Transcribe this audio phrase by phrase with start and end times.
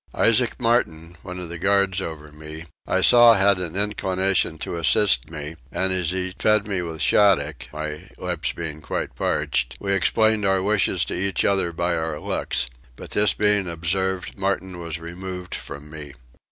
[0.15, 5.29] Isaac Martin, one of the guard over me, I saw had an inclination to assist
[5.29, 10.43] me, and as he fed me with shaddock (my lips being quite parched) we explained
[10.43, 15.53] our wishes to each other by our looks; but this being observed Martin was removed
[15.53, 16.15] from me.